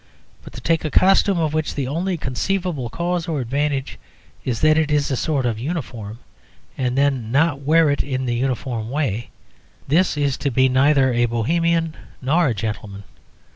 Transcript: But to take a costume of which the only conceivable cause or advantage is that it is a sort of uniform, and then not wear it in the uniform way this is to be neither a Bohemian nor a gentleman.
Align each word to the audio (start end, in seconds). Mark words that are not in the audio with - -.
But 0.41 0.53
to 0.53 0.61
take 0.61 0.83
a 0.83 0.89
costume 0.89 1.37
of 1.37 1.53
which 1.53 1.75
the 1.75 1.87
only 1.87 2.17
conceivable 2.17 2.89
cause 2.89 3.27
or 3.27 3.39
advantage 3.39 3.99
is 4.43 4.61
that 4.61 4.75
it 4.75 4.89
is 4.89 5.11
a 5.11 5.15
sort 5.15 5.45
of 5.45 5.59
uniform, 5.59 6.17
and 6.75 6.97
then 6.97 7.31
not 7.31 7.59
wear 7.61 7.87
it 7.91 8.01
in 8.01 8.25
the 8.25 8.33
uniform 8.33 8.89
way 8.89 9.29
this 9.87 10.17
is 10.17 10.37
to 10.37 10.49
be 10.49 10.67
neither 10.69 11.13
a 11.13 11.27
Bohemian 11.27 11.93
nor 12.19 12.47
a 12.47 12.55
gentleman. 12.55 13.03